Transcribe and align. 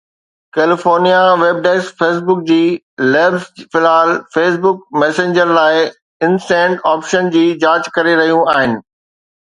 California 0.57 1.19
web 1.41 1.59
desk 1.67 1.91
Facebook 2.03 2.41
جي 2.47 2.57
labs 3.17 3.45
في 3.75 3.81
الحال 3.83 4.15
فيس 4.39 4.59
بڪ 4.67 4.99
ميسينجر 5.05 5.55
لاءِ 5.61 5.87
ان-سينڊ 6.31 6.85
آپشن 6.97 7.33
جي 7.41 7.49
جاچ 7.67 7.97
ڪري 8.01 8.21
رهيون 8.25 8.55
آهن. 8.61 8.79